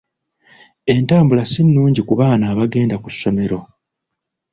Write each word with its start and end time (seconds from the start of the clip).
Entambula 0.93 1.43
si 1.51 1.61
nnungi 1.65 2.01
ku 2.07 2.13
baana 2.19 2.45
abagenda 2.53 2.95
ku 3.03 3.09
ssomero. 3.13 3.59